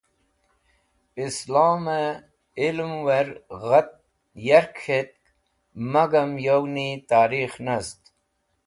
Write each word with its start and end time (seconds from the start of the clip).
Islome 1.25 1.99
ilmẽr 2.67 3.27
gha 3.67 3.81
yark 4.47 4.73
k̃hetk 4.83 5.21
magam 5.91 6.31
yoni 6.45 6.89
tarikh 7.09 7.57
nast. 7.65 8.01